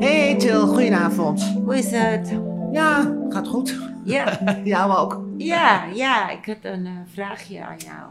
[0.00, 1.42] Hey Til, goedenavond.
[1.64, 2.30] Hoe is het?
[2.72, 3.78] Ja, gaat goed.
[4.04, 5.20] Ja, Jou ook.
[5.36, 6.30] ja, ja.
[6.30, 8.06] Ik had een eh, vraagje aan jou.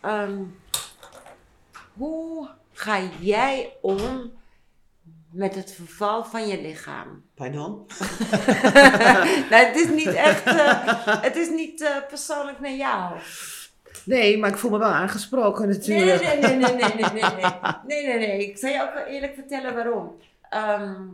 [0.00, 0.38] Ehm,
[1.92, 3.98] hoe ga jij om
[5.32, 7.22] met het verval van je lichaam?
[7.34, 7.68] Pardon?
[9.50, 13.14] nou, het is niet echt, eh, het is niet eh, persoonlijk naar jou.
[14.04, 16.22] Nee, maar ik voel me wel aangesproken Nee, natuurlijk.
[16.22, 17.22] nee, nee, nee, nee, nee, nee,
[17.86, 18.48] nee, nee, nee, nee.
[18.50, 20.12] Ik zal je ook wel eerlijk vertellen waarom.
[20.50, 21.06] Ehm,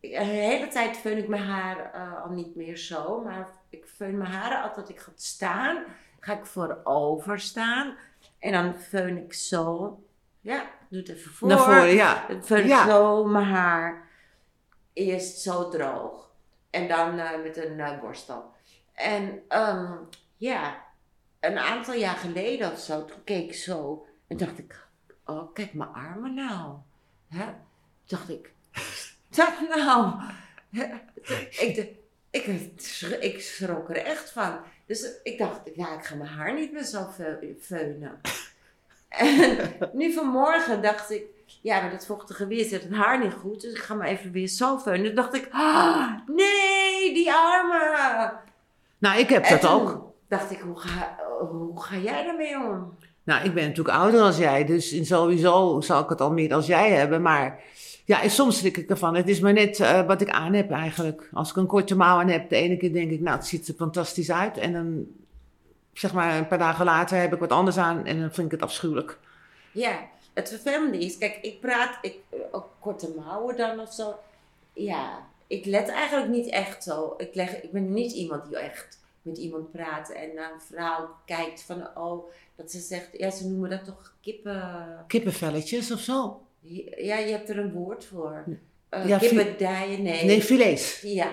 [0.00, 4.18] de hele tijd feun ik mijn haar eh, al niet meer zo, maar ik feun
[4.18, 5.84] mijn haren altijd als ik ga staan,
[6.20, 7.96] ga ik voorover staan
[8.38, 9.98] en dan feun ik zo.
[10.40, 11.48] Ja, doe het even voor.
[11.48, 12.26] Naar voren, ja.
[12.42, 12.86] Feun ik Ja.
[12.86, 14.06] zo mijn haar.
[14.92, 16.30] Eerst zo droog.
[16.70, 18.52] En dan eh, met een eh, borstel.
[18.94, 19.92] En ehm,
[20.36, 20.84] ja,
[21.40, 24.86] een aantal jaar geleden of zo, toen keek ik zo en dacht ik,
[25.24, 26.74] oh kijk mijn armen nou.
[27.28, 27.44] Hè?
[28.06, 28.52] Dacht ik,
[29.28, 30.12] dat nou?
[31.50, 31.96] Ik,
[32.30, 32.46] ik,
[33.20, 34.58] ik schrok er echt van.
[34.86, 37.06] Dus ik dacht, ja, ik ga mijn haar niet meer zo
[37.60, 38.20] feunen.
[39.08, 39.58] En
[39.92, 41.22] nu vanmorgen dacht ik,
[41.62, 43.60] ja, met het vochtige weer zit het haar niet goed.
[43.60, 45.06] Dus ik ga maar even weer zo feunen.
[45.06, 48.32] Toen dacht ik, ah, nee, die armen.
[48.98, 50.12] Nou, ik heb En dat ook.
[50.28, 51.18] dacht ik, hoe ga,
[51.50, 52.96] hoe ga jij daarmee om?
[53.24, 56.54] Nou, ik ben natuurlijk ouder als jij, dus in sowieso zal ik het al meer
[56.54, 57.22] als jij hebben.
[57.22, 57.60] Maar
[58.08, 59.14] ja, en soms schrik ik ervan.
[59.14, 61.28] Het is maar net eh, wat ik aan heb eigenlijk.
[61.32, 63.68] Als ik een korte mouw aan heb, de ene keer denk ik, nou, het ziet
[63.68, 64.56] er fantastisch uit.
[64.56, 65.06] En dan,
[65.92, 68.52] zeg maar, een paar dagen later heb ik wat anders aan en dan vind ik
[68.52, 69.18] het afschuwelijk.
[69.72, 74.14] Ja, het vervelende is, kijk, ik praat, ik, eh, ook korte mouwen dan of zo.
[74.72, 77.14] Ja, ik let eigenlijk niet echt zo.
[77.16, 81.16] Ik, leg, ik ben niet iemand die echt met iemand praat en naar een vrouw
[81.24, 85.04] kijkt van, oh, dat ze zegt, ja, ze noemen dat toch kippen.
[85.06, 86.40] Kippenvelletjes of zo.
[86.96, 88.44] Ja, je hebt er een woord voor.
[88.90, 90.24] Uh, Ja, fi- kippendijen, nee.
[90.24, 91.00] Nee, filets.
[91.00, 91.30] Ja,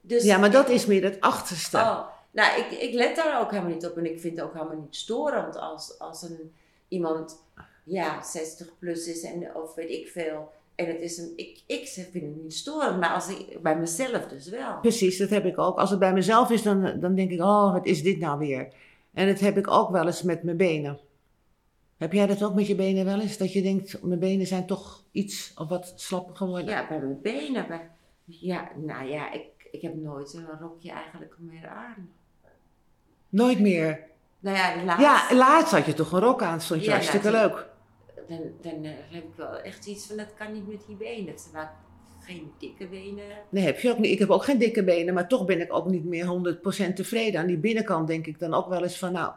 [0.00, 1.76] dus, Ja, maar dat is meer het achterste.
[1.76, 3.96] Oh, nou, ik, ik let daar ook helemaal niet op.
[3.96, 6.52] En ik vind het ook helemaal niet storend als, als een,
[6.88, 7.42] iemand
[7.84, 10.50] ja, 60 plus is en, of weet ik veel.
[10.74, 14.26] En het is een, ik, ik vind het niet storend, maar als ik, bij mezelf
[14.26, 14.78] dus wel.
[14.80, 15.78] Precies, dat heb ik ook.
[15.78, 18.68] Als het bij mezelf is, dan, dan denk ik, oh, wat is dit nou weer?
[19.14, 20.98] En dat heb ik ook wel eens met mijn benen.
[21.98, 23.38] Heb jij dat ook met je benen wel eens?
[23.38, 26.68] Dat je denkt, mijn benen zijn toch iets of wat slapper geworden?
[26.68, 27.66] Ja, bij mijn benen.
[27.68, 27.90] Bij,
[28.24, 32.10] ja, nou ja, ik, ik heb nooit een rokje eigenlijk meer aan.
[33.28, 34.06] Nooit meer.
[34.40, 37.30] Nou ja, laatst, Ja, laatst had je toch een rok aan, stond je Ja, hartstikke
[37.30, 37.66] leuk.
[38.28, 41.36] dan, dan eh, heb ik wel echt iets van, dat kan niet met die benen.
[41.36, 41.70] Terwijl ik
[42.26, 43.24] geen dikke benen.
[43.48, 44.12] Nee, heb je ook niet.
[44.12, 46.56] Ik heb ook geen dikke benen, maar toch ben ik ook niet meer
[46.90, 47.40] 100% tevreden.
[47.40, 49.32] Aan die binnenkant denk ik dan ook wel eens van, nou,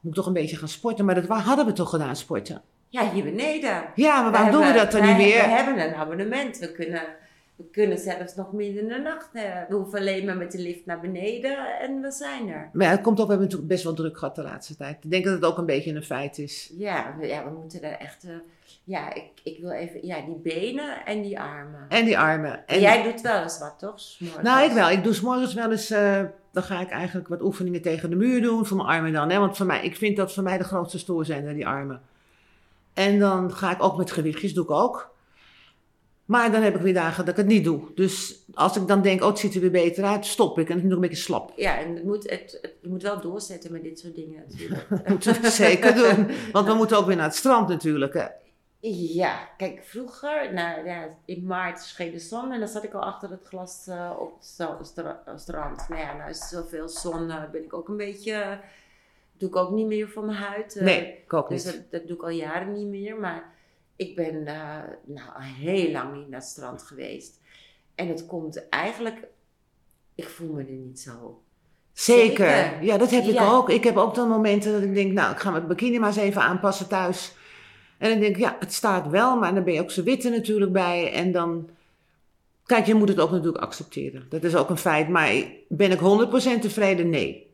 [0.00, 1.04] moet ik toch een beetje gaan sporten.
[1.04, 2.62] Maar dat hadden we toch gedaan, sporten?
[2.88, 3.84] Ja, hier beneden.
[3.94, 5.42] Ja, maar waarom doen we dat dan niet meer?
[5.42, 6.58] We hebben een abonnement.
[6.58, 7.02] We kunnen,
[7.58, 9.28] we kunnen zelfs nog midden in de nacht.
[9.32, 12.70] eh, we hoeven alleen maar met de lift naar beneden en we zijn er.
[12.72, 15.04] Maar ja, het komt ook, we hebben natuurlijk best wel druk gehad de laatste tijd.
[15.04, 16.72] Ik denk dat het ook een beetje een feit is.
[16.76, 18.24] Ja, we, ja, we moeten er echt.
[18.24, 18.30] eh,
[18.84, 20.06] ja, ik, ik wil even.
[20.06, 21.86] Ja, die benen en die armen.
[21.88, 22.66] En die armen.
[22.66, 24.00] En jij doet wel eens wat, toch?
[24.42, 24.90] Nou, ik wel.
[24.90, 28.16] Ik doe 's morgens wel eens, eh, dan ga ik eigenlijk wat oefeningen tegen de
[28.16, 29.30] muur doen, voor mijn armen dan.
[29.30, 29.38] Hè?
[29.38, 32.00] Want voor mij, ik vind dat voor mij de grootste stoorzender, die armen.
[32.94, 35.16] En dan ga ik ook met gewichtjes, doe ik ook.
[36.28, 37.80] Maar dan heb ik weer dagen dat ik het niet doe.
[37.94, 40.68] Dus als ik dan denk, oh, het ziet er weer beter uit, stop ik.
[40.68, 41.52] En dan doe ik een beetje slap.
[41.56, 44.86] Ja, en het moet, het, het, je moet wel doorzetten met dit soort dingen natuurlijk.
[45.08, 46.30] Moeten we zeker doen.
[46.52, 48.14] Want we moeten ook weer naar het strand natuurlijk.
[48.14, 48.26] Hè?
[48.90, 53.00] Ja, kijk, vroeger, nou ja, in maart scheen de zon en dan zat ik al
[53.02, 55.88] achter het glas eh, op het stra- stra- strand.
[55.88, 58.58] Nou ja, nou is zoveel zon, eh, ben ik ook een beetje,
[59.38, 60.76] doe ik ook niet meer voor mijn huid.
[60.76, 61.72] eh, Nee, ik ook Dus niet.
[61.74, 63.56] dat, dat doe ik al jaren niet meer, maar
[63.98, 64.54] ik ben eh,
[65.04, 67.40] nou al heel lang niet naar het strand geweest.
[67.94, 69.26] En het komt eigenlijk,
[70.14, 71.42] ik voel me er niet zo.
[71.92, 72.50] Zeker.
[72.50, 72.84] Zeker.
[72.84, 73.50] Ja, dat heb ik Ja.
[73.52, 73.70] ook.
[73.70, 76.16] Ik heb ook dan momenten dat ik denk, nou, ik ga mijn bikini maar eens
[76.18, 77.32] even aanpassen thuis.
[77.98, 80.28] En dan denk ik, ja, het staat wel, maar dan ben je ook zo witte
[80.30, 81.12] natuurlijk bij.
[81.12, 81.68] En dan,
[82.66, 84.26] kijk, je moet het ook natuurlijk accepteren.
[84.28, 85.08] Dat is ook een feit.
[85.08, 85.32] Maar
[85.68, 87.08] ben ik 100% tevreden?
[87.10, 87.46] Nee.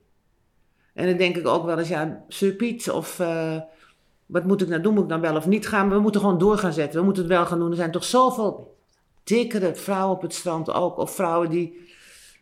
[0.94, 3.56] En dan denk ik ook wel eens, ja, Sir Piet, of eh,
[4.26, 4.94] wat moet ik nou doen?
[4.94, 5.88] Moet ik nou wel of niet gaan?
[5.90, 6.98] We moeten gewoon door gaan zetten.
[6.98, 7.70] We moeten het wel gaan doen.
[7.70, 8.76] Er zijn toch zoveel
[9.24, 10.96] dikkere vrouwen op het strand ook.
[10.96, 11.82] Of vrouwen die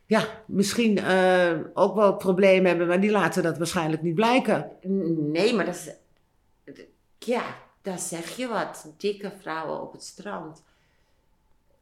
[0.06, 4.70] ja, misschien eh, ook wel problemen hebben, maar die laten dat waarschijnlijk niet blijken.
[5.32, 5.90] Nee, maar dat is,
[7.18, 7.42] ja,
[7.82, 8.92] daar zeg je wat.
[8.96, 10.62] Dikke vrouwen op het strand.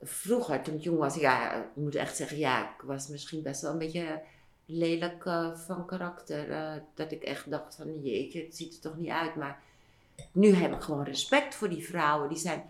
[0.03, 3.63] Vroeger, toen ik jong was, ja, ik moet echt zeggen, ja, ik was misschien best
[3.63, 4.21] wel een beetje
[4.67, 6.51] lelijk eh, van karakter.
[6.51, 9.35] eh, dat ik echt dacht van, jeetje, het ziet er toch niet uit.
[9.35, 9.63] Maar
[10.33, 12.29] nu heb ik gewoon respect voor die vrouwen.
[12.29, 12.63] Die zijn,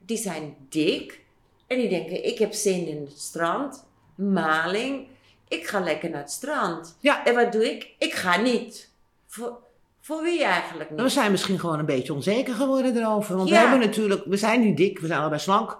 [0.00, 1.20] die zijn dik,
[1.66, 3.84] En die denken, ik heb zin in het strand,
[4.14, 5.06] maling.
[5.48, 6.96] Ik ga lekker naar het strand.
[7.00, 7.24] Ja.
[7.24, 7.94] En wat doe ik?
[7.98, 8.90] Ik ga niet.
[9.26, 9.58] Voor,
[10.00, 11.00] voor wie eigenlijk niet?
[11.00, 13.36] We zijn misschien gewoon een beetje onzeker geworden erover.
[13.36, 15.78] Want we hebben natuurlijk, we zijn niet dik, we zijn allebei slank.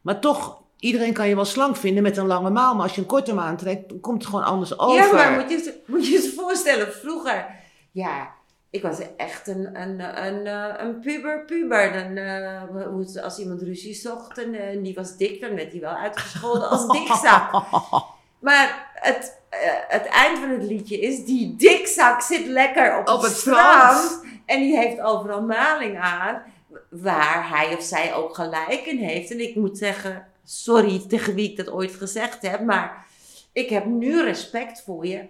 [0.00, 2.74] Maar toch, iedereen kan je wel slank vinden met een lange maal.
[2.74, 4.96] Maar als je een korte maal aantrekt, dan komt het gewoon anders over.
[4.96, 7.46] Ja, maar moet je, moet je je voorstellen, vroeger,
[7.90, 8.34] ja,
[8.70, 11.92] ik was echt een, een, een, eh, een puber, puber.
[11.92, 15.94] Dan, hoe- als iemand ruzie zocht en eh, die was dik, dan werd hij wel
[15.94, 17.50] uitgescholden als dikzak.
[18.38, 19.36] Maar het,
[19.88, 23.98] het eind van het liedje is, die dikzak zit lekker op, Op het het strand.
[23.98, 24.24] strand.
[24.46, 26.42] En die heeft overal maling aan,
[26.90, 29.30] waar hij of zij ook gelijk in heeft.
[29.30, 33.06] En ik moet zeggen, sorry tegen wie ik dat ooit gezegd heb, maar
[33.52, 35.24] ik heb nu respect voor je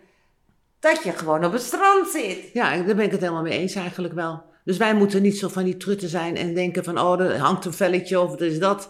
[0.81, 2.39] dat je gewoon op het strand zit.
[2.53, 4.43] Ja, daar ben ik het helemaal mee eens eigenlijk wel.
[4.65, 7.65] Dus wij moeten niet zo van die trutten zijn en denken van, oh, er hangt
[7.65, 8.89] een velletje of er is dat.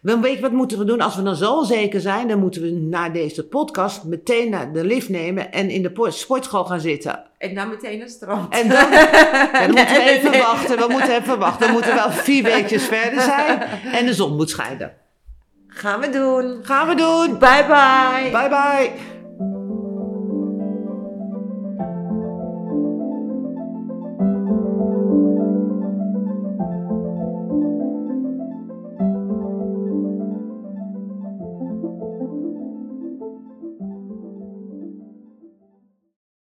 [0.00, 1.00] Weet je wat moeten we doen?
[1.00, 4.84] Als we dan zo zeker zijn, dan moeten we na deze podcast meteen naar de
[4.84, 7.24] lift nemen en in de po- sportschool gaan zitten.
[7.38, 8.54] En dan meteen naar het strand.
[8.54, 10.40] En dan, ja, dan moeten we even nee.
[10.40, 11.66] wachten, we moeten even wachten.
[11.66, 13.60] We moeten wel vier weekjes verder zijn
[13.92, 14.92] en de zon moet schijnen.
[15.68, 16.58] Gaan we doen.
[16.62, 17.38] Gaan we doen.
[17.38, 18.30] Bye bye.
[18.30, 19.15] Bye bye.